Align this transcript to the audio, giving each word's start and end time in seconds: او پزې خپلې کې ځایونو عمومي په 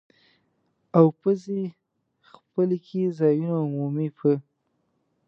او 0.97 1.05
پزې 1.19 1.61
خپلې 2.31 2.77
کې 2.85 3.01
ځایونو 3.19 3.55
عمومي 3.65 4.09
په 4.17 4.31